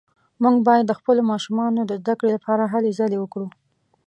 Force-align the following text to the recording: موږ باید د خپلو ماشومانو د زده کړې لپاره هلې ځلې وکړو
موږ 0.43 0.55
باید 0.67 0.85
د 0.87 0.93
خپلو 0.99 1.21
ماشومانو 1.31 1.81
د 1.85 1.91
زده 2.01 2.13
کړې 2.19 2.29
لپاره 2.37 2.63
هلې 2.73 2.91
ځلې 2.99 3.17
وکړو 3.19 3.47